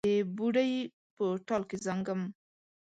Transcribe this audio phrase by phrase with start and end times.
[0.07, 0.71] د بوډۍ
[1.15, 2.21] په ټال کې زانګم